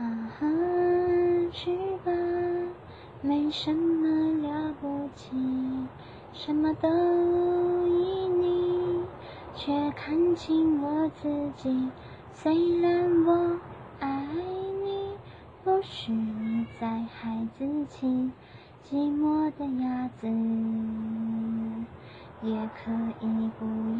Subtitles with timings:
[0.00, 0.46] 啊哈，
[1.52, 2.10] 去吧，
[3.20, 4.08] 没什么
[4.40, 5.36] 了不起，
[6.32, 6.88] 什么都
[7.86, 9.04] 依你，
[9.54, 11.90] 却看清我自己。
[12.32, 13.58] 虽然我
[13.98, 14.26] 爱
[14.82, 15.18] 你，
[15.62, 18.30] 不许你再孩子气，
[18.82, 20.26] 寂寞的鸭子
[22.40, 22.90] 也可
[23.20, 23.66] 以不